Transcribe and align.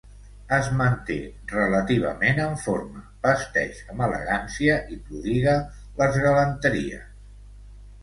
Es 0.55 0.69
manté 0.77 1.17
relativament 1.51 2.41
en 2.47 2.57
forma, 2.63 3.05
vesteix 3.29 3.85
amb 3.93 4.07
elegància 4.09 4.81
i 4.97 5.01
prodiga 5.07 5.57
les 6.03 6.23
galanteries. 6.29 7.09